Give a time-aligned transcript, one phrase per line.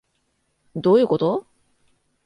[0.75, 1.45] どういうこと？